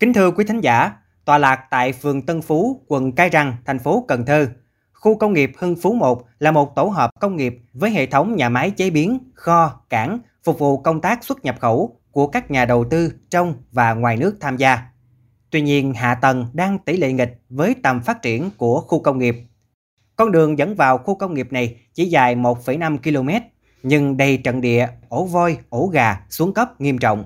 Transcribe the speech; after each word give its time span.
Kính 0.00 0.12
thưa 0.12 0.30
quý 0.30 0.44
thính 0.44 0.60
giả, 0.60 0.92
tọa 1.24 1.38
lạc 1.38 1.64
tại 1.70 1.92
phường 1.92 2.22
Tân 2.22 2.42
Phú, 2.42 2.84
quận 2.86 3.12
Cái 3.12 3.28
Răng, 3.28 3.56
thành 3.64 3.78
phố 3.78 4.04
Cần 4.08 4.24
Thơ, 4.26 4.48
khu 4.92 5.14
công 5.18 5.32
nghiệp 5.32 5.52
Hưng 5.58 5.76
Phú 5.76 5.94
1 5.94 6.28
là 6.38 6.50
một 6.50 6.76
tổ 6.76 6.84
hợp 6.84 7.10
công 7.20 7.36
nghiệp 7.36 7.58
với 7.72 7.90
hệ 7.90 8.06
thống 8.06 8.36
nhà 8.36 8.48
máy 8.48 8.70
chế 8.70 8.90
biến, 8.90 9.18
kho, 9.34 9.80
cảng, 9.90 10.18
phục 10.44 10.58
vụ 10.58 10.78
công 10.78 11.00
tác 11.00 11.24
xuất 11.24 11.44
nhập 11.44 11.56
khẩu 11.60 12.00
của 12.10 12.26
các 12.26 12.50
nhà 12.50 12.64
đầu 12.64 12.84
tư 12.84 13.12
trong 13.30 13.54
và 13.72 13.94
ngoài 13.94 14.16
nước 14.16 14.36
tham 14.40 14.56
gia. 14.56 14.78
Tuy 15.50 15.60
nhiên, 15.60 15.94
hạ 15.94 16.14
tầng 16.14 16.46
đang 16.52 16.78
tỷ 16.78 16.96
lệ 16.96 17.12
nghịch 17.12 17.40
với 17.50 17.74
tầm 17.82 18.00
phát 18.00 18.22
triển 18.22 18.50
của 18.56 18.80
khu 18.80 19.02
công 19.02 19.18
nghiệp. 19.18 19.36
Con 20.16 20.32
đường 20.32 20.58
dẫn 20.58 20.74
vào 20.74 20.98
khu 20.98 21.14
công 21.14 21.34
nghiệp 21.34 21.52
này 21.52 21.76
chỉ 21.94 22.04
dài 22.04 22.36
1,5 22.36 22.98
km, 22.98 23.30
nhưng 23.82 24.16
đầy 24.16 24.36
trận 24.36 24.60
địa, 24.60 24.88
ổ 25.08 25.24
voi, 25.24 25.58
ổ 25.68 25.86
gà 25.86 26.20
xuống 26.30 26.54
cấp 26.54 26.80
nghiêm 26.80 26.98
trọng. 26.98 27.24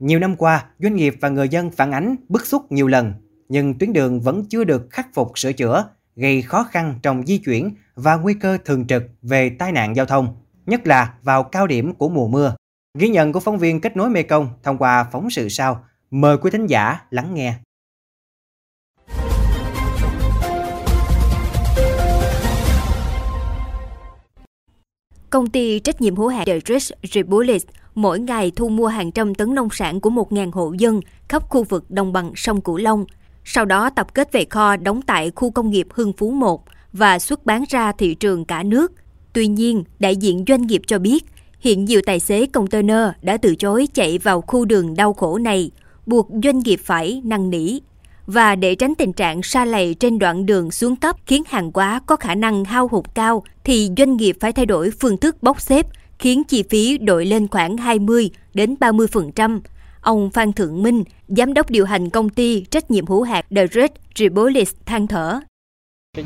Nhiều 0.00 0.18
năm 0.18 0.36
qua, 0.36 0.66
doanh 0.78 0.96
nghiệp 0.96 1.14
và 1.20 1.28
người 1.28 1.48
dân 1.48 1.70
phản 1.70 1.92
ánh 1.92 2.16
bức 2.28 2.46
xúc 2.46 2.72
nhiều 2.72 2.86
lần, 2.86 3.14
nhưng 3.48 3.78
tuyến 3.78 3.92
đường 3.92 4.20
vẫn 4.20 4.44
chưa 4.48 4.64
được 4.64 4.86
khắc 4.90 5.14
phục 5.14 5.38
sửa 5.38 5.52
chữa, 5.52 5.88
gây 6.16 6.42
khó 6.42 6.64
khăn 6.64 6.98
trong 7.02 7.26
di 7.26 7.38
chuyển 7.38 7.74
và 7.94 8.16
nguy 8.16 8.34
cơ 8.34 8.58
thường 8.64 8.86
trực 8.86 9.02
về 9.22 9.50
tai 9.58 9.72
nạn 9.72 9.96
giao 9.96 10.06
thông, 10.06 10.36
nhất 10.66 10.86
là 10.86 11.14
vào 11.22 11.42
cao 11.42 11.66
điểm 11.66 11.94
của 11.94 12.08
mùa 12.08 12.28
mưa. 12.28 12.56
Ghi 12.98 13.08
nhận 13.08 13.32
của 13.32 13.40
phóng 13.40 13.58
viên 13.58 13.80
kết 13.80 13.96
nối 13.96 14.10
mekong 14.10 14.48
thông 14.62 14.78
qua 14.78 15.06
phóng 15.12 15.30
sự 15.30 15.48
sau. 15.48 15.84
Mời 16.10 16.38
quý 16.38 16.50
thính 16.50 16.66
giả 16.66 16.98
lắng 17.10 17.34
nghe. 17.34 17.54
Công 25.30 25.50
ty 25.50 25.80
trách 25.80 26.00
nhiệm 26.00 26.16
hữu 26.16 26.28
hạn 26.28 26.46
The 26.46 26.58
Rich 26.66 26.92
Republic 27.14 27.62
mỗi 27.94 28.20
ngày 28.20 28.52
thu 28.56 28.68
mua 28.68 28.86
hàng 28.86 29.12
trăm 29.12 29.34
tấn 29.34 29.54
nông 29.54 29.68
sản 29.72 30.00
của 30.00 30.10
1.000 30.10 30.50
hộ 30.52 30.72
dân 30.78 31.00
khắp 31.28 31.48
khu 31.48 31.64
vực 31.64 31.90
đồng 31.90 32.12
bằng 32.12 32.32
sông 32.36 32.60
Cửu 32.60 32.76
Long. 32.76 33.04
Sau 33.44 33.64
đó 33.64 33.90
tập 33.90 34.14
kết 34.14 34.32
về 34.32 34.44
kho 34.44 34.76
đóng 34.76 35.02
tại 35.02 35.30
khu 35.36 35.50
công 35.50 35.70
nghiệp 35.70 35.86
Hưng 35.94 36.12
Phú 36.12 36.30
1 36.30 36.64
và 36.92 37.18
xuất 37.18 37.46
bán 37.46 37.64
ra 37.68 37.92
thị 37.92 38.14
trường 38.14 38.44
cả 38.44 38.62
nước. 38.62 38.92
Tuy 39.32 39.46
nhiên, 39.46 39.84
đại 39.98 40.16
diện 40.16 40.44
doanh 40.48 40.66
nghiệp 40.66 40.82
cho 40.86 40.98
biết, 40.98 41.24
hiện 41.60 41.84
nhiều 41.84 42.00
tài 42.06 42.20
xế 42.20 42.46
container 42.46 43.08
đã 43.22 43.36
từ 43.36 43.56
chối 43.56 43.88
chạy 43.94 44.18
vào 44.18 44.40
khu 44.40 44.64
đường 44.64 44.96
đau 44.96 45.12
khổ 45.12 45.38
này, 45.38 45.70
buộc 46.06 46.28
doanh 46.42 46.58
nghiệp 46.58 46.80
phải 46.84 47.20
năn 47.24 47.50
nỉ. 47.50 47.78
Và 48.26 48.54
để 48.54 48.74
tránh 48.74 48.94
tình 48.94 49.12
trạng 49.12 49.42
xa 49.42 49.64
lầy 49.64 49.94
trên 49.94 50.18
đoạn 50.18 50.46
đường 50.46 50.70
xuống 50.70 50.96
cấp 50.96 51.16
khiến 51.26 51.42
hàng 51.46 51.70
hóa 51.74 52.00
có 52.06 52.16
khả 52.16 52.34
năng 52.34 52.64
hao 52.64 52.88
hụt 52.88 53.04
cao, 53.14 53.42
thì 53.64 53.90
doanh 53.96 54.16
nghiệp 54.16 54.36
phải 54.40 54.52
thay 54.52 54.66
đổi 54.66 54.90
phương 54.90 55.16
thức 55.16 55.42
bốc 55.42 55.60
xếp, 55.60 55.86
khiến 56.20 56.44
chi 56.44 56.62
phí 56.70 56.98
đội 56.98 57.26
lên 57.26 57.48
khoảng 57.48 57.76
20 57.76 58.30
đến 58.54 58.74
30%. 58.80 59.60
Ông 60.00 60.30
Phan 60.30 60.52
Thượng 60.52 60.82
Minh, 60.82 61.04
giám 61.28 61.54
đốc 61.54 61.70
điều 61.70 61.84
hành 61.84 62.10
công 62.10 62.28
ty 62.28 62.64
trách 62.70 62.90
nhiệm 62.90 63.06
hữu 63.06 63.22
hạn 63.22 63.44
The 63.56 63.66
Red 63.66 63.90
Ribolis 64.14 64.74
than 64.86 65.06
thở. 65.06 65.40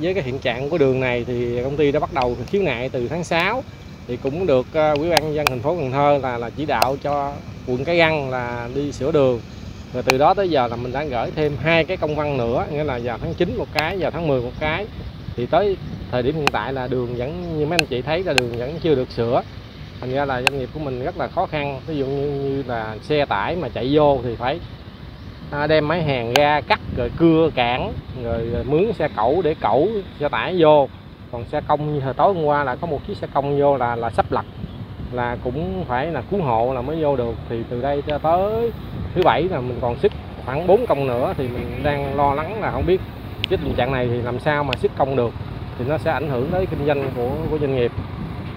Với 0.01 0.15
cái 0.15 0.23
hiện 0.23 0.39
trạng 0.39 0.71
của 0.71 0.79
đường 0.79 1.01
này 1.01 1.25
thì 1.27 1.63
công 1.63 1.77
ty 1.77 1.93
đã 1.93 2.01
bắt 2.01 2.15
đầu 2.15 2.37
khiếu 2.47 2.63
nại 2.63 2.89
từ 2.89 3.09
tháng 3.09 3.25
6 3.25 3.63
thì 4.07 4.19
cũng 4.23 4.47
được 4.47 4.67
ờ, 4.73 4.95
ủy 4.95 5.11
ban 5.11 5.35
dân 5.35 5.47
thành 5.47 5.61
phố 5.61 5.77
Cần 5.77 5.93
Thơ 5.93 6.19
là 6.23 6.39
là 6.39 6.51
chỉ 6.51 6.67
đạo 6.67 6.97
cho 7.03 7.33
quận 7.67 7.85
Cái 7.85 7.97
Răng 7.97 8.31
là 8.31 8.69
đi 8.75 8.93
sửa 8.93 9.13
đường 9.13 9.41
rồi 9.95 10.03
từ 10.03 10.19
đó 10.19 10.35
tới 10.35 10.51
giờ 10.51 10.67
là 10.67 10.77
mình 10.77 10.93
đã 10.93 11.05
gửi 11.05 11.31
thêm 11.31 11.57
hai 11.63 11.85
cái 11.85 11.97
công 11.97 12.17
văn 12.17 12.37
nữa 12.37 12.67
nghĩa 12.73 12.85
là 12.85 13.01
vào 13.05 13.19
tháng 13.19 13.35
9 13.35 13.57
một 13.57 13.69
cái 13.75 13.99
vào 13.99 14.11
tháng 14.11 14.29
10 14.29 14.43
một 14.43 14.53
cái 14.61 14.87
thì 15.37 15.47
tới 15.47 15.77
thời 16.11 16.23
điểm 16.23 16.35
hiện 16.35 16.47
tại 16.53 16.73
là 16.73 16.87
đường 16.87 17.17
vẫn 17.17 17.59
như 17.59 17.67
mấy 17.67 17.79
anh 17.79 17.87
chị 17.87 18.03
thấy 18.03 18.25
là 18.25 18.33
đường 18.33 18.59
vẫn 18.59 18.79
chưa 18.83 18.95
được 18.95 19.11
sửa 19.11 19.43
thành 20.05 20.15
ra 20.15 20.25
là 20.25 20.43
doanh 20.43 20.59
nghiệp 20.59 20.69
của 20.75 20.81
mình 20.81 21.05
rất 21.05 21.19
là 21.19 21.29
khó 21.29 21.47
khăn. 21.47 21.81
Ví 21.87 21.97
dụ 21.97 22.07
như, 22.07 22.31
như 22.31 22.63
là 22.67 22.97
xe 23.03 23.25
tải 23.25 23.57
mà 23.57 23.69
chạy 23.69 23.89
vô 23.93 24.19
thì 24.25 24.37
phải 24.37 24.61
à, 25.51 25.67
đem 25.67 25.89
máy 25.89 26.03
hàng 26.03 26.35
ra 26.35 26.61
cắt 26.61 26.81
rồi 26.97 27.11
cưa 27.19 27.51
cản 27.55 27.93
rồi 28.25 28.51
à, 28.55 28.61
mướn 28.65 28.93
xe 28.93 29.09
cẩu 29.17 29.43
để 29.43 29.55
cẩu 29.61 29.89
xe 30.21 30.29
tải 30.29 30.57
vô. 30.59 30.89
Còn 31.33 31.45
xe 31.45 31.61
công 31.69 31.95
như 31.95 32.01
hồi 32.01 32.15
tối 32.15 32.35
hôm 32.35 32.45
qua 32.45 32.65
là 32.65 32.77
có 32.77 32.87
một 32.87 33.01
chiếc 33.07 33.17
xe 33.17 33.27
công 33.35 33.61
vô 33.61 33.77
là 33.77 33.97
là 33.97 34.11
sắp 34.11 34.33
lật 34.33 34.45
là 35.13 35.37
cũng 35.45 35.85
phải 35.89 36.07
là 36.07 36.23
cứu 36.31 36.43
hộ 36.43 36.75
là 36.75 36.81
mới 36.83 37.03
vô 37.03 37.17
được. 37.17 37.35
Thì 37.49 37.63
từ 37.71 37.83
đây 37.83 38.03
cho 38.07 38.19
tới 38.19 38.71
thứ 39.15 39.23
bảy 39.25 39.43
là 39.43 39.61
mình 39.61 39.79
còn 39.81 39.99
sức 39.99 40.13
khoảng 40.45 40.67
4 40.67 40.87
công 40.87 41.07
nữa 41.07 41.35
thì 41.37 41.49
mình 41.49 41.81
đang 41.83 42.17
lo 42.17 42.35
lắng 42.35 42.63
là 42.63 42.71
không 42.71 42.87
biết 42.87 43.01
cái 43.51 43.59
tình 43.65 43.75
trạng 43.75 43.93
này 43.93 44.09
thì 44.13 44.23
làm 44.23 44.41
sao 44.41 44.65
mà 44.65 44.75
sức 44.77 44.93
công 44.97 45.17
được. 45.17 45.33
Thì 45.79 45.85
nó 45.89 45.99
sẽ 45.99 46.11
ảnh 46.11 46.29
hưởng 46.29 46.49
tới 46.51 46.67
kinh 46.67 46.87
doanh 46.87 47.11
của 47.17 47.31
của 47.51 47.59
doanh 47.59 47.77
nghiệp 47.77 47.93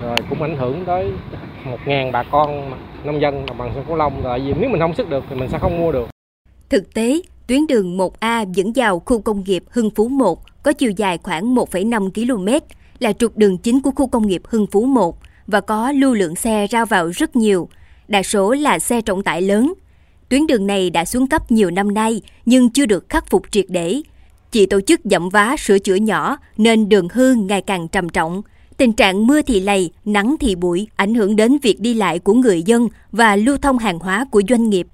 rồi 0.01 0.17
cũng 0.29 0.41
ảnh 0.41 0.57
hưởng 0.57 0.83
tới 0.85 1.11
một 1.65 1.77
ngàn 1.85 2.11
bà 2.11 2.23
con 2.23 2.71
nông 3.03 3.21
dân 3.21 3.45
đồng 3.45 3.57
bằng 3.57 3.71
sông 3.75 3.85
Cửu 3.87 3.95
Long 3.95 4.23
rồi 4.23 4.39
vì 4.39 4.53
nếu 4.59 4.69
mình 4.69 4.79
không 4.79 4.95
sức 4.95 5.09
được 5.09 5.23
thì 5.29 5.35
mình 5.35 5.49
sẽ 5.49 5.59
không 5.59 5.77
mua 5.77 5.91
được 5.91 6.07
Thực 6.69 6.93
tế, 6.93 7.21
tuyến 7.47 7.67
đường 7.67 7.97
1A 7.97 8.45
dẫn 8.53 8.71
vào 8.75 8.99
khu 8.99 9.21
công 9.21 9.43
nghiệp 9.43 9.63
Hưng 9.69 9.89
Phú 9.89 10.07
1 10.07 10.39
có 10.63 10.73
chiều 10.73 10.91
dài 10.91 11.17
khoảng 11.23 11.55
1,5 11.55 12.11
km, 12.11 12.65
là 12.99 13.13
trục 13.13 13.37
đường 13.37 13.57
chính 13.57 13.81
của 13.81 13.91
khu 13.91 14.07
công 14.07 14.27
nghiệp 14.27 14.41
Hưng 14.45 14.67
Phú 14.67 14.85
1 14.85 15.17
và 15.47 15.61
có 15.61 15.91
lưu 15.91 16.13
lượng 16.13 16.35
xe 16.35 16.67
ra 16.67 16.85
vào 16.85 17.09
rất 17.09 17.35
nhiều, 17.35 17.69
đa 18.07 18.23
số 18.23 18.53
là 18.53 18.79
xe 18.79 19.01
trọng 19.01 19.23
tải 19.23 19.41
lớn. 19.41 19.73
Tuyến 20.29 20.47
đường 20.47 20.67
này 20.67 20.89
đã 20.89 21.05
xuống 21.05 21.27
cấp 21.27 21.51
nhiều 21.51 21.71
năm 21.71 21.93
nay 21.93 22.21
nhưng 22.45 22.69
chưa 22.69 22.85
được 22.85 23.09
khắc 23.09 23.29
phục 23.29 23.51
triệt 23.51 23.65
để. 23.69 24.01
Chỉ 24.51 24.65
tổ 24.65 24.81
chức 24.81 25.01
dặm 25.03 25.29
vá 25.29 25.55
sửa 25.59 25.79
chữa 25.79 25.95
nhỏ 25.95 26.37
nên 26.57 26.89
đường 26.89 27.07
hư 27.13 27.33
ngày 27.33 27.61
càng 27.61 27.87
trầm 27.87 28.09
trọng. 28.09 28.41
Tình 28.77 28.93
trạng 28.93 29.27
mưa 29.27 29.41
thì 29.41 29.59
lầy, 29.59 29.91
nắng 30.05 30.35
thì 30.39 30.55
bụi 30.55 30.87
ảnh 30.95 31.13
hưởng 31.13 31.35
đến 31.35 31.57
việc 31.61 31.79
đi 31.79 31.93
lại 31.93 32.19
của 32.19 32.33
người 32.33 32.63
dân 32.63 32.87
và 33.11 33.35
lưu 33.35 33.57
thông 33.57 33.77
hàng 33.77 33.99
hóa 33.99 34.25
của 34.31 34.41
doanh 34.49 34.69
nghiệp. 34.69 34.87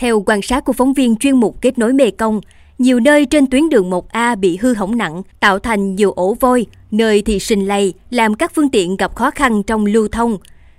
Theo 0.00 0.22
quan 0.26 0.42
sát 0.42 0.64
của 0.64 0.72
phóng 0.72 0.92
viên 0.92 1.16
chuyên 1.16 1.36
mục 1.36 1.60
kết 1.60 1.78
nối 1.78 1.92
Mê 1.92 2.10
Công, 2.10 2.40
nhiều 2.78 3.00
nơi 3.00 3.26
trên 3.26 3.46
tuyến 3.46 3.68
đường 3.68 3.90
1A 3.90 4.36
bị 4.36 4.56
hư 4.56 4.74
hỏng 4.74 4.98
nặng, 4.98 5.22
tạo 5.40 5.58
thành 5.58 5.94
nhiều 5.96 6.12
ổ 6.12 6.34
vôi, 6.40 6.66
nơi 6.90 7.22
thì 7.22 7.38
sình 7.38 7.68
lầy, 7.68 7.94
làm 8.10 8.34
các 8.34 8.52
phương 8.54 8.68
tiện 8.68 8.96
gặp 8.96 9.14
khó 9.14 9.30
khăn 9.30 9.62
trong 9.62 9.86
lưu 9.86 10.08
thông. 10.08 10.36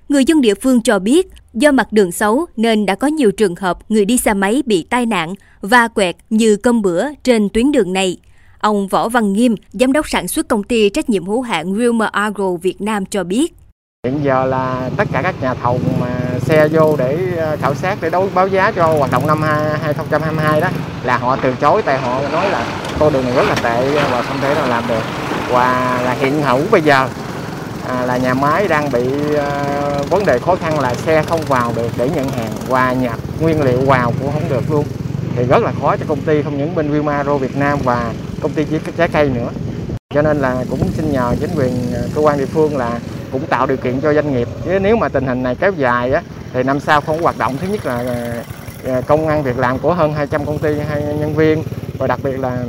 Người 0.10 0.26
dân 0.26 0.42
địa 0.42 0.54
phương 0.54 0.82
cho 0.82 1.00
biết, 1.00 1.28
do 1.54 1.72
mặt 1.72 1.94
đường 1.94 2.12
xấu 2.12 2.46
nên 2.58 2.86
đã 2.86 2.96
có 2.96 3.08
nhiều 3.08 3.32
trường 3.32 3.56
hợp 3.56 3.92
người 3.92 4.06
đi 4.06 4.18
xe 4.18 4.34
máy 4.34 4.64
bị 4.66 4.84
tai 4.84 5.06
nạn 5.06 5.34
và 5.62 5.88
quẹt 5.88 6.16
như 6.30 6.56
cơm 6.56 6.82
bữa 6.82 7.06
trên 7.24 7.50
tuyến 7.50 7.72
đường 7.72 7.94
này. 7.94 8.18
Ông 8.60 8.88
Võ 8.88 9.10
Văn 9.10 9.34
Nghiêm, 9.34 9.56
giám 9.74 9.94
đốc 9.94 10.10
sản 10.10 10.28
xuất 10.28 10.48
công 10.48 10.64
ty 10.64 10.90
trách 10.90 11.10
nhiệm 11.10 11.26
hữu 11.26 11.42
hạn 11.42 11.74
Wilmer 11.74 12.10
Agro 12.12 12.52
Việt 12.62 12.82
Nam 12.82 13.06
cho 13.06 13.24
biết. 13.24 13.54
Hiện 14.06 14.20
giờ 14.24 14.46
là 14.46 14.90
tất 14.98 15.08
cả 15.12 15.22
các 15.22 15.36
nhà 15.42 15.54
thầu 15.54 15.80
mà 16.00 16.20
xe 16.40 16.68
vô 16.68 16.96
để 16.98 17.18
ờ, 17.38 17.58
khảo 17.62 17.76
sát 17.76 17.98
để 18.02 18.10
đấu 18.10 18.30
báo 18.34 18.48
giá 18.48 18.72
cho 18.72 18.88
hoạt 18.88 19.12
động 19.12 19.28
năm 19.28 19.42
2022 19.42 20.62
đó 20.62 20.68
là 21.04 21.18
họ 21.18 21.36
từ 21.36 21.54
chối 21.62 21.82
tại 21.82 21.98
họ 21.98 22.22
nói 22.32 22.50
là 22.50 22.66
con 23.00 23.14
đường 23.14 23.24
này 23.26 23.34
rất 23.36 23.48
là 23.48 23.56
tệ 23.56 23.92
và 24.12 24.22
không 24.22 24.38
thể 24.42 24.56
nào 24.56 24.68
làm 24.68 24.84
được 24.88 25.04
và 25.50 26.02
là 26.06 26.14
hiện 26.14 26.42
hữu 26.42 26.62
bây 26.72 26.82
giờ 26.82 27.10
à, 27.88 28.06
là 28.06 28.18
nhà 28.18 28.34
máy 28.34 28.68
đang 28.68 28.92
bị 28.92 29.36
à, 29.36 29.80
vấn 30.10 30.26
đề 30.26 30.40
khó 30.40 30.56
khăn 30.56 30.80
là 30.80 30.94
xe 30.94 31.24
không 31.24 31.42
vào 31.42 31.74
được 31.76 31.92
để 31.98 32.10
nhận 32.16 32.30
hàng 32.30 32.52
và 32.68 32.94
nhập 32.94 33.20
nguyên 33.42 33.62
liệu 33.62 33.82
vào 33.82 34.14
cũng 34.20 34.32
không 34.34 34.50
được 34.50 34.72
luôn 34.72 34.86
thì 35.36 35.44
rất 35.44 35.64
là 35.64 35.72
khó 35.82 35.98
cho 35.98 36.06
công 36.08 36.22
ty 36.22 36.42
không 36.42 36.58
những 36.58 36.76
bên 36.76 36.92
Vimaro 36.92 37.38
Việt 37.38 37.58
Nam 37.58 37.80
và 37.84 38.14
công 38.40 38.52
ty 38.54 38.66
trái 38.98 39.08
cây 39.08 39.30
nữa. 39.30 39.50
Cho 40.14 40.22
nên 40.22 40.38
là 40.38 40.66
cũng 40.70 40.80
xin 40.92 41.12
nhờ 41.12 41.36
chính 41.40 41.50
quyền 41.56 41.72
ờ, 41.94 42.10
cơ 42.16 42.22
quan 42.22 42.38
địa 42.38 42.46
phương 42.46 42.78
là 42.78 43.00
cũng 43.32 43.46
tạo 43.46 43.68
điều 43.68 43.78
kiện 43.78 44.02
cho 44.02 44.14
doanh 44.14 44.34
nghiệp. 44.34 44.48
Chứ 44.66 44.80
nếu 44.80 44.96
mà 44.96 45.10
tình 45.10 45.26
hình 45.26 45.44
này 45.44 45.56
kéo 45.56 45.72
dài 45.72 46.12
á 46.12 46.22
thì 46.54 46.64
năm 46.64 46.80
sau 46.80 47.02
không 47.02 47.22
hoạt 47.22 47.38
động. 47.38 47.58
Thứ 47.62 47.68
nhất 47.68 47.86
là 47.86 47.98
ờ, 47.98 48.44
ờ, 48.94 49.02
công 49.02 49.28
an 49.28 49.44
việc 49.44 49.58
làm 49.58 49.80
của 49.80 49.94
hơn 49.94 50.14
200 50.14 50.46
công 50.46 50.60
ty 50.60 50.80
hay 50.80 51.04
nhân 51.20 51.36
viên. 51.36 51.64
Và 51.98 52.08
đặc 52.08 52.20
biệt 52.24 52.40
là 52.40 52.64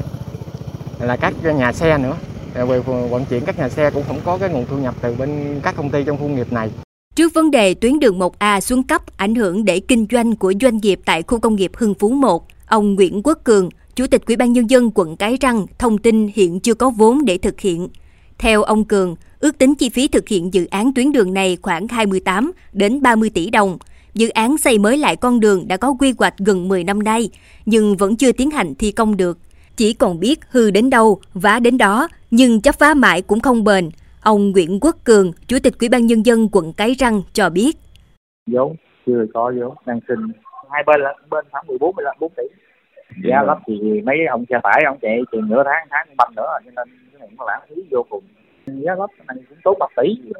là 1.00 1.16
các 1.16 1.34
nhà 1.44 1.72
xe 1.72 1.98
nữa. 1.98 2.16
Về 2.54 2.80
vận 2.80 3.24
chuyển 3.24 3.44
các 3.44 3.58
nhà 3.58 3.68
xe 3.68 3.90
cũng 3.90 4.04
không 4.06 4.20
có 4.24 4.38
cái 4.38 4.48
nguồn 4.48 4.66
thu 4.70 4.76
nhập 4.76 4.94
từ 5.00 5.14
bên 5.14 5.60
các 5.62 5.76
công 5.76 5.90
ty 5.90 6.04
trong 6.04 6.18
khu 6.18 6.28
nghiệp 6.28 6.52
này. 6.52 6.70
Trước 7.14 7.34
vấn 7.34 7.50
đề 7.50 7.74
tuyến 7.74 8.00
đường 8.00 8.18
1A 8.18 8.60
xuống 8.60 8.82
cấp 8.82 9.02
ảnh 9.16 9.34
hưởng 9.34 9.64
để 9.64 9.80
kinh 9.80 10.06
doanh 10.10 10.36
của 10.36 10.52
doanh 10.60 10.76
nghiệp 10.76 11.00
tại 11.04 11.22
khu 11.22 11.40
công 11.40 11.56
nghiệp 11.56 11.70
Hưng 11.76 11.94
Phú 11.94 12.08
1, 12.08 12.46
ông 12.66 12.94
Nguyễn 12.94 13.22
Quốc 13.22 13.38
Cường, 13.44 13.68
Chủ 13.96 14.06
tịch 14.06 14.26
Ủy 14.26 14.36
ban 14.36 14.52
Nhân 14.52 14.70
dân 14.70 14.90
quận 14.94 15.16
Cái 15.16 15.36
Răng 15.40 15.66
thông 15.78 15.98
tin 15.98 16.28
hiện 16.34 16.60
chưa 16.60 16.74
có 16.74 16.90
vốn 16.90 17.24
để 17.24 17.38
thực 17.38 17.60
hiện. 17.60 17.88
Theo 18.38 18.62
ông 18.62 18.84
Cường, 18.84 19.16
ước 19.40 19.58
tính 19.58 19.74
chi 19.74 19.88
phí 19.88 20.08
thực 20.08 20.28
hiện 20.28 20.54
dự 20.54 20.66
án 20.66 20.94
tuyến 20.94 21.12
đường 21.12 21.34
này 21.34 21.56
khoảng 21.62 21.88
28 21.88 22.52
đến 22.72 23.02
30 23.02 23.30
tỷ 23.34 23.50
đồng. 23.50 23.78
Dự 24.14 24.28
án 24.28 24.58
xây 24.58 24.78
mới 24.78 24.98
lại 24.98 25.16
con 25.16 25.40
đường 25.40 25.68
đã 25.68 25.76
có 25.76 25.94
quy 25.98 26.14
hoạch 26.18 26.34
gần 26.38 26.68
10 26.68 26.84
năm 26.84 27.02
nay, 27.02 27.30
nhưng 27.66 27.96
vẫn 27.96 28.16
chưa 28.16 28.32
tiến 28.32 28.50
hành 28.50 28.74
thi 28.74 28.92
công 28.92 29.16
được. 29.16 29.38
Chỉ 29.76 29.92
còn 29.92 30.20
biết 30.20 30.40
hư 30.50 30.70
đến 30.70 30.90
đâu, 30.90 31.20
vá 31.34 31.58
đến 31.58 31.78
đó, 31.78 32.08
nhưng 32.30 32.60
chấp 32.60 32.78
vá 32.78 32.94
mãi 32.94 33.22
cũng 33.22 33.40
không 33.40 33.64
bền. 33.64 33.90
Ông 34.20 34.50
Nguyễn 34.50 34.80
Quốc 34.80 34.96
Cường, 35.04 35.32
Chủ 35.46 35.58
tịch 35.62 35.78
Ủy 35.80 35.88
ban 35.88 36.06
Nhân 36.06 36.26
dân 36.26 36.48
quận 36.52 36.72
Cái 36.72 36.94
Răng 36.98 37.22
cho 37.32 37.50
biết. 37.50 37.76
Vốn, 38.46 38.76
chưa 39.06 39.26
có 39.34 39.52
vốn, 39.60 39.74
đang 39.86 40.00
xin. 40.08 40.18
Hai 40.70 40.82
bên 40.86 41.00
là 41.00 41.14
bên 41.30 41.44
khoảng 41.50 41.66
14, 41.66 41.96
15, 41.96 42.16
4 42.20 42.32
tỷ. 42.36 42.42
Giá 43.24 43.42
lắp 43.42 43.58
thì 43.66 44.00
mấy 44.04 44.16
ông 44.30 44.44
xe 44.50 44.56
tải, 44.62 44.82
ông 44.86 44.98
chạy 45.02 45.20
chừng 45.32 45.48
nửa 45.48 45.62
tháng, 45.64 45.88
tháng 45.90 46.06
băm 46.16 46.34
nữa 46.36 46.58
cho 46.64 46.70
nên 46.76 46.88
cái 47.12 47.20
này 47.20 47.28
nó 47.38 47.44
lãng 47.46 47.60
phí 47.68 47.82
vô 47.90 48.06
cùng. 48.10 48.24
Giá 48.66 48.94
lắp 48.94 49.10
này 49.28 49.36
cũng 49.48 49.58
tốn 49.64 49.78
bạc 49.78 49.90
tỷ 49.96 50.32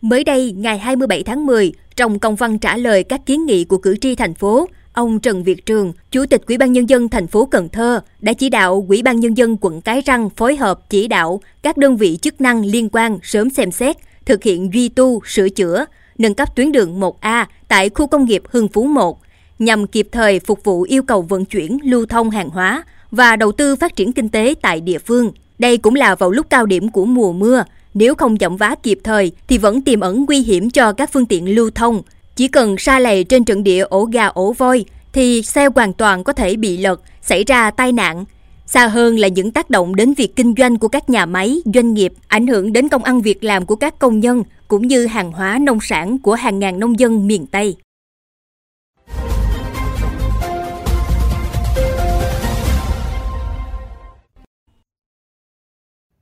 Mới 0.00 0.24
đây, 0.24 0.52
ngày 0.56 0.78
27 0.78 1.22
tháng 1.22 1.46
10, 1.46 1.72
trong 1.96 2.18
công 2.18 2.34
văn 2.34 2.58
trả 2.58 2.76
lời 2.76 3.04
các 3.04 3.20
kiến 3.26 3.46
nghị 3.46 3.64
của 3.64 3.78
cử 3.78 3.96
tri 4.00 4.14
thành 4.14 4.34
phố, 4.34 4.66
Ông 4.92 5.20
Trần 5.20 5.42
Việt 5.44 5.66
Trường, 5.66 5.92
Chủ 6.10 6.26
tịch 6.30 6.46
Ủy 6.46 6.58
ban 6.58 6.72
nhân 6.72 6.88
dân 6.88 7.08
thành 7.08 7.26
phố 7.26 7.46
Cần 7.46 7.68
Thơ 7.68 8.00
đã 8.20 8.32
chỉ 8.32 8.48
đạo 8.48 8.86
Ủy 8.88 9.02
ban 9.02 9.20
nhân 9.20 9.36
dân 9.36 9.56
quận 9.60 9.80
Cái 9.80 10.00
Răng 10.00 10.30
phối 10.30 10.56
hợp 10.56 10.80
chỉ 10.90 11.08
đạo 11.08 11.40
các 11.62 11.76
đơn 11.76 11.96
vị 11.96 12.18
chức 12.22 12.40
năng 12.40 12.64
liên 12.64 12.88
quan 12.92 13.18
sớm 13.22 13.50
xem 13.50 13.70
xét 13.70 13.96
thực 14.24 14.42
hiện 14.42 14.74
duy 14.74 14.88
tu, 14.88 15.20
sửa 15.24 15.48
chữa, 15.48 15.84
nâng 16.18 16.34
cấp 16.34 16.48
tuyến 16.56 16.72
đường 16.72 17.00
1A 17.00 17.44
tại 17.68 17.90
khu 17.90 18.06
công 18.06 18.24
nghiệp 18.24 18.42
Hưng 18.50 18.68
Phú 18.68 18.84
1 18.84 19.18
nhằm 19.60 19.86
kịp 19.86 20.08
thời 20.12 20.40
phục 20.40 20.64
vụ 20.64 20.82
yêu 20.82 21.02
cầu 21.02 21.22
vận 21.22 21.44
chuyển, 21.44 21.78
lưu 21.84 22.06
thông 22.06 22.30
hàng 22.30 22.50
hóa 22.50 22.84
và 23.10 23.36
đầu 23.36 23.52
tư 23.52 23.76
phát 23.76 23.96
triển 23.96 24.12
kinh 24.12 24.28
tế 24.28 24.54
tại 24.62 24.80
địa 24.80 24.98
phương. 24.98 25.32
Đây 25.58 25.76
cũng 25.78 25.94
là 25.94 26.14
vào 26.14 26.30
lúc 26.30 26.46
cao 26.50 26.66
điểm 26.66 26.88
của 26.88 27.04
mùa 27.04 27.32
mưa, 27.32 27.64
nếu 27.94 28.14
không 28.14 28.36
chậm 28.36 28.56
vá 28.56 28.74
kịp 28.82 28.98
thời 29.04 29.32
thì 29.48 29.58
vẫn 29.58 29.82
tiềm 29.82 30.00
ẩn 30.00 30.24
nguy 30.28 30.42
hiểm 30.42 30.70
cho 30.70 30.92
các 30.92 31.12
phương 31.12 31.26
tiện 31.26 31.54
lưu 31.54 31.70
thông. 31.74 32.02
Chỉ 32.36 32.48
cần 32.48 32.78
xa 32.78 32.98
lầy 32.98 33.24
trên 33.24 33.44
trận 33.44 33.64
địa 33.64 33.80
ổ 33.80 34.04
gà 34.04 34.26
ổ 34.26 34.52
voi 34.52 34.84
thì 35.12 35.42
xe 35.42 35.68
hoàn 35.74 35.92
toàn 35.92 36.24
có 36.24 36.32
thể 36.32 36.56
bị 36.56 36.76
lật, 36.76 37.02
xảy 37.22 37.44
ra 37.44 37.70
tai 37.70 37.92
nạn. 37.92 38.24
Xa 38.66 38.86
hơn 38.86 39.18
là 39.18 39.28
những 39.28 39.50
tác 39.50 39.70
động 39.70 39.96
đến 39.96 40.14
việc 40.14 40.36
kinh 40.36 40.54
doanh 40.58 40.78
của 40.78 40.88
các 40.88 41.10
nhà 41.10 41.26
máy, 41.26 41.56
doanh 41.74 41.94
nghiệp, 41.94 42.12
ảnh 42.28 42.46
hưởng 42.46 42.72
đến 42.72 42.88
công 42.88 43.04
ăn 43.04 43.22
việc 43.22 43.44
làm 43.44 43.66
của 43.66 43.76
các 43.76 43.98
công 43.98 44.20
nhân, 44.20 44.42
cũng 44.68 44.86
như 44.86 45.06
hàng 45.06 45.32
hóa 45.32 45.58
nông 45.58 45.78
sản 45.82 46.18
của 46.18 46.34
hàng 46.34 46.58
ngàn 46.58 46.78
nông 46.78 46.98
dân 46.98 47.26
miền 47.26 47.46
Tây. 47.46 47.76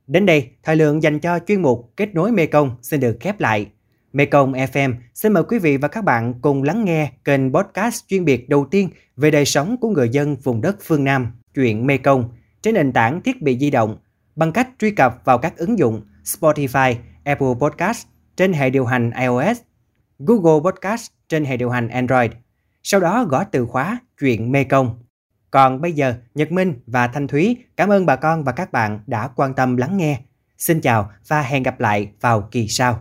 Đến 0.09 0.25
đây, 0.25 0.49
thời 0.63 0.75
lượng 0.75 1.03
dành 1.03 1.19
cho 1.19 1.39
chuyên 1.47 1.61
mục 1.61 1.93
Kết 1.97 2.15
nối 2.15 2.31
Mekong 2.31 2.75
xin 2.81 2.99
được 2.99 3.17
khép 3.19 3.39
lại. 3.39 3.67
Mekong 4.13 4.53
FM 4.53 4.93
xin 5.13 5.33
mời 5.33 5.43
quý 5.43 5.59
vị 5.59 5.77
và 5.77 5.87
các 5.87 6.03
bạn 6.03 6.33
cùng 6.41 6.63
lắng 6.63 6.85
nghe 6.85 7.11
kênh 7.23 7.53
podcast 7.53 8.07
chuyên 8.07 8.25
biệt 8.25 8.49
đầu 8.49 8.65
tiên 8.71 8.89
về 9.15 9.31
đời 9.31 9.45
sống 9.45 9.77
của 9.81 9.89
người 9.89 10.09
dân 10.09 10.35
vùng 10.35 10.61
đất 10.61 10.77
phương 10.81 11.03
Nam, 11.03 11.31
chuyện 11.55 11.87
Mekong, 11.87 12.29
trên 12.61 12.73
nền 12.73 12.91
tảng 12.91 13.21
thiết 13.21 13.41
bị 13.41 13.57
di 13.59 13.69
động 13.71 13.97
bằng 14.35 14.51
cách 14.51 14.69
truy 14.79 14.91
cập 14.91 15.21
vào 15.25 15.37
các 15.37 15.57
ứng 15.57 15.79
dụng 15.79 16.01
Spotify, 16.23 16.95
Apple 17.23 17.53
Podcast 17.59 18.07
trên 18.37 18.53
hệ 18.53 18.69
điều 18.69 18.85
hành 18.85 19.11
iOS, 19.11 19.57
Google 20.19 20.71
Podcast 20.71 21.11
trên 21.29 21.45
hệ 21.45 21.57
điều 21.57 21.69
hành 21.69 21.89
Android. 21.89 22.31
Sau 22.83 22.99
đó 22.99 23.25
gõ 23.29 23.43
từ 23.43 23.65
khóa 23.65 23.99
chuyện 24.19 24.51
Mekong. 24.51 25.08
Còn 25.51 25.81
bây 25.81 25.93
giờ, 25.93 26.13
Nhật 26.35 26.51
Minh 26.51 26.73
và 26.87 27.07
Thanh 27.07 27.27
Thúy 27.27 27.57
cảm 27.77 27.89
ơn 27.89 28.05
bà 28.05 28.15
con 28.15 28.43
và 28.43 28.51
các 28.51 28.71
bạn 28.71 28.99
đã 29.07 29.27
quan 29.27 29.53
tâm 29.53 29.77
lắng 29.77 29.97
nghe. 29.97 30.19
Xin 30.57 30.81
chào 30.81 31.11
và 31.27 31.41
hẹn 31.41 31.63
gặp 31.63 31.79
lại 31.79 32.11
vào 32.21 32.41
kỳ 32.51 32.67
sau. 32.67 32.99